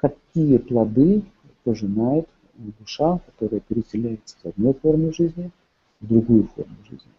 [0.00, 1.22] какие плоды
[1.64, 2.26] пожинает
[2.78, 5.50] душа, которая переселяется с одной формы жизни
[6.00, 7.10] в другую форму жизни.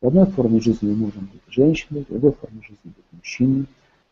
[0.00, 3.66] В одной форме жизни мы можем быть женщиной, в другой форме жизни быть мужчиной.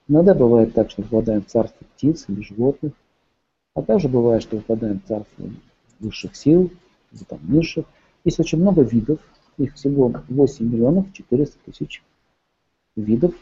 [0.08, 2.92] Иногда бывает так, что попадаем в царство птиц или животных,
[3.74, 5.50] а также бывает, что попадаем в царство
[5.98, 6.70] высших сил,
[7.12, 7.84] или там низших.
[8.24, 9.18] Есть очень много видов,
[9.58, 12.02] их всего 8 миллионов 400 тысяч
[12.96, 13.34] видов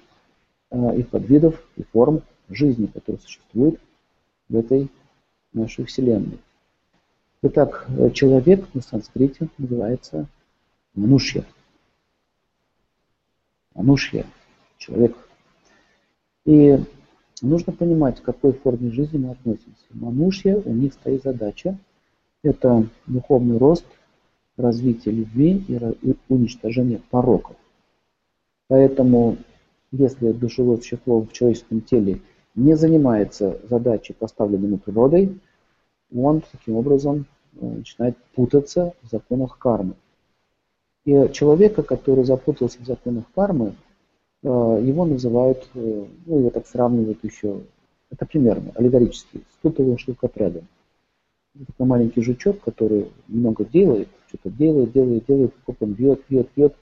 [0.70, 3.80] а, и подвидов и форм жизни, которые существуют
[4.48, 4.90] в этой
[5.52, 6.38] нашей Вселенной.
[7.42, 10.26] Итак, человек на санскрите называется
[10.94, 11.44] манушья.
[13.74, 14.26] Манушья,
[14.76, 15.16] человек.
[16.44, 16.78] И
[17.42, 19.84] нужно понимать, к какой форме жизни мы относимся.
[19.90, 21.78] Манушья, у них стоит задача–
[22.42, 23.84] это духовный рост,
[24.56, 27.56] развитие любви и уничтожение пороков.
[28.68, 29.36] Поэтому,
[29.92, 32.20] если душевое существо в человеческом теле
[32.58, 35.38] не занимается задачей, поставленной природой,
[36.14, 39.94] он таким образом э, начинает путаться в законах кармы.
[41.04, 43.74] И человека, который запутался в законах кармы,
[44.42, 47.60] э, его называют, э, ну его так сравнивают еще,
[48.10, 50.66] это примерно, аллегорически, с тутовым шелкопрядом.
[51.66, 56.74] Такой маленький жучок, который много делает, что-то делает, делает, делает, кокон бьет, бьет, бьет,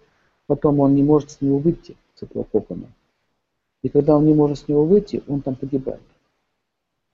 [0.46, 2.86] потом он не может с него выйти, с этого кокона.
[3.86, 6.00] И когда он не может с него выйти, он там погибает.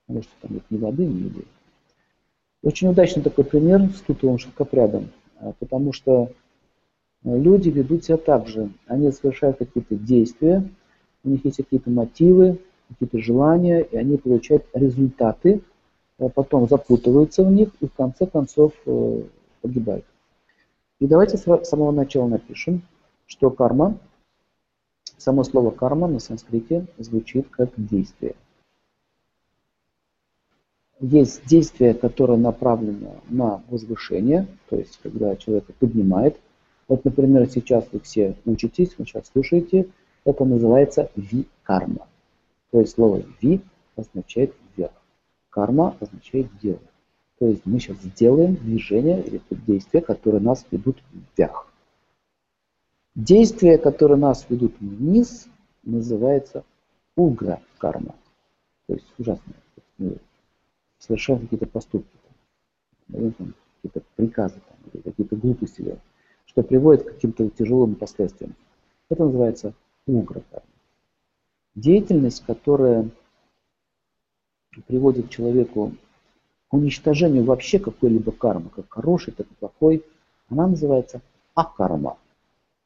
[0.07, 1.43] Потому что там нет ни воды, ни еды.
[2.63, 6.31] Очень удачный такой пример с тутовым шелкопрядом, а, потому что
[7.23, 8.71] а, люди ведут себя так же.
[8.87, 10.67] Они совершают какие-то действия,
[11.23, 15.61] у них есть какие-то мотивы, какие-то желания, и они получают результаты,
[16.17, 19.21] а потом запутываются в них и в конце концов э,
[19.61, 20.05] погибают.
[20.99, 22.81] И давайте с самого начала напишем,
[23.27, 23.95] что карма,
[25.17, 28.35] само слово карма на санскрите звучит как действие
[31.03, 36.39] есть действие, которое направлено на возвышение, то есть когда человека поднимает.
[36.87, 39.89] Вот, например, сейчас вы все учитесь, вы сейчас слушаете,
[40.23, 42.07] это называется ви-карма.
[42.71, 43.61] То есть слово ви
[43.97, 44.93] означает вверх.
[45.49, 46.79] Карма означает дело.
[47.37, 51.03] То есть мы сейчас сделаем движение или действия, которые нас ведут
[51.35, 51.67] вверх.
[53.15, 55.47] Действия, которые нас ведут вниз,
[55.83, 56.63] называется
[57.15, 58.15] угра карма.
[58.87, 59.55] То есть ужасное
[60.97, 62.17] совершаем какие-то поступки,
[63.07, 64.61] какие-то приказы,
[65.03, 66.01] какие-то глупости делаем,
[66.45, 68.55] что приводит к каким-то тяжелым последствиям.
[69.09, 69.73] Это называется
[70.07, 70.63] угрока.
[71.75, 73.09] Деятельность, которая
[74.87, 75.93] приводит человеку
[76.69, 80.05] к уничтожению вообще какой-либо кармы, как хороший, так и плохой,
[80.49, 81.21] она называется
[81.53, 82.17] акарма.